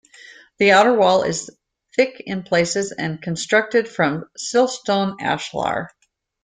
The 0.57 0.71
outer 0.71 0.95
wall 0.95 1.21
is 1.21 1.51
thick 1.95 2.21
in 2.25 2.41
places 2.41 2.91
and 2.91 3.21
constructed 3.21 3.87
from 3.87 4.25
Siltstone 4.35 5.17
ashlar. 5.21 5.91